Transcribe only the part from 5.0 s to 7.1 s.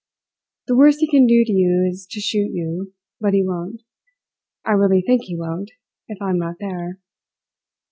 think he won't, if I am not there.